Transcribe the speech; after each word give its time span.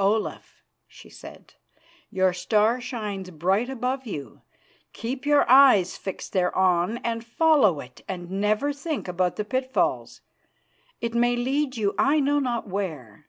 "Olaf," 0.00 0.62
she 0.86 1.10
said, 1.10 1.52
"your 2.08 2.32
star 2.32 2.80
shines 2.80 3.28
bright 3.28 3.68
above 3.68 4.06
you. 4.06 4.40
Keep 4.94 5.26
your 5.26 5.44
eyes 5.46 5.94
fixed 5.98 6.32
thereon 6.32 6.96
and 7.04 7.22
follow 7.22 7.80
it, 7.80 8.00
and 8.08 8.30
never 8.30 8.72
think 8.72 9.08
about 9.08 9.36
the 9.36 9.44
pitfalls. 9.44 10.22
It 11.02 11.14
may 11.14 11.36
lead 11.36 11.76
you 11.76 11.94
I 11.98 12.18
know 12.18 12.38
not 12.38 12.66
where." 12.66 13.28